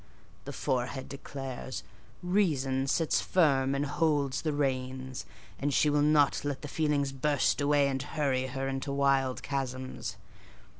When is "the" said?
0.45-0.51, 4.41-4.51, 6.63-6.67